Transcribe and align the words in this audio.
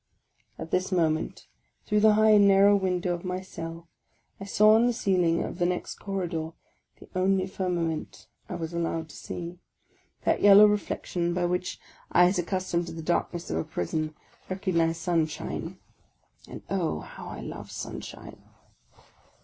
At 0.57 0.71
this 0.71 0.91
moment, 0.91 1.45
through 1.85 1.99
the 1.99 2.13
high 2.15 2.31
and 2.31 2.47
narrow 2.47 2.75
window 2.75 3.13
of 3.13 3.23
my 3.23 3.41
cell, 3.41 3.87
I 4.39 4.45
saw 4.45 4.73
on 4.73 4.87
the 4.87 4.93
ceiling 4.93 5.43
of 5.43 5.59
the 5.59 5.65
next 5.67 5.99
corridor 5.99 6.53
(the 6.99 7.07
only 7.15 7.45
fir 7.45 7.69
nament 7.69 8.25
I 8.49 8.55
was 8.55 8.73
allowed 8.73 9.09
to 9.09 9.15
see) 9.15 9.59
that 10.23 10.41
yellow 10.41 10.65
reflection 10.65 11.35
by 11.35 11.45
which 11.45 11.79
eyes 12.11 12.39
accustomed 12.39 12.87
to 12.87 12.93
the 12.93 13.03
darkness 13.03 13.51
of 13.51 13.57
a 13.57 13.63
prison 13.63 14.15
recognize 14.49 14.97
sunshine. 14.97 15.77
And 16.47 16.63
oh, 16.67 17.01
how 17.01 17.27
I 17.27 17.41
love 17.41 17.69
sunshine 17.69 18.41